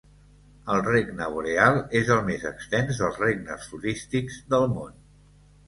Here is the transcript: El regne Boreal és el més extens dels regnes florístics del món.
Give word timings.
El 0.75 0.79
regne 0.87 1.27
Boreal 1.35 1.77
és 2.01 2.09
el 2.17 2.25
més 2.31 2.47
extens 2.53 3.03
dels 3.03 3.21
regnes 3.27 3.71
florístics 3.75 4.43
del 4.57 4.69
món. 4.77 5.01